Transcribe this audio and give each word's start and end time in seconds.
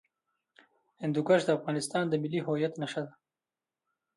هندوکش 1.01 1.41
د 1.45 1.49
افغانستان 1.57 2.03
د 2.09 2.13
ملي 2.23 2.39
هویت 2.45 2.73
نښه 2.81 3.01
ده. 3.07 3.13